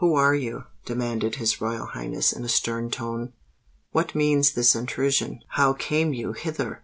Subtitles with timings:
[0.00, 3.32] "Who are you?" demanded his Royal Highness in a stern tone:
[3.92, 5.38] "what means this intrusion?
[5.50, 6.82] how came you hither?"